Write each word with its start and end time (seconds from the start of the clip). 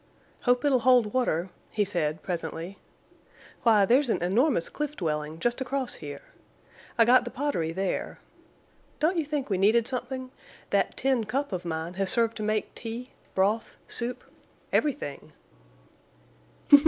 "Hope 0.45 0.65
it'll 0.65 0.79
hold 0.79 1.13
water," 1.13 1.51
he 1.69 1.85
said, 1.85 2.23
presently. 2.23 2.79
"Why, 3.61 3.85
there's 3.85 4.09
an 4.09 4.19
enormous 4.23 4.67
cliff 4.67 4.95
dwelling 4.97 5.37
just 5.37 5.61
across 5.61 5.93
here. 6.01 6.23
I 6.97 7.05
got 7.05 7.23
the 7.23 7.29
pottery 7.29 7.71
there. 7.71 8.17
Don't 8.99 9.15
you 9.19 9.25
think 9.27 9.51
we 9.51 9.59
needed 9.59 9.87
something? 9.87 10.31
That 10.71 10.97
tin 10.97 11.25
cup 11.25 11.51
of 11.51 11.65
mine 11.65 11.93
has 12.01 12.09
served 12.09 12.35
to 12.37 12.41
make 12.41 12.73
tea, 12.73 13.11
broth, 13.35 13.77
soup—everything." 13.87 15.33